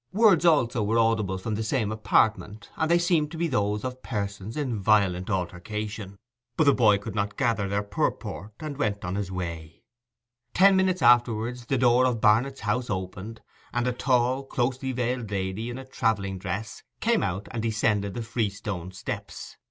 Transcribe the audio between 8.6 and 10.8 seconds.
and he went on his way. Ten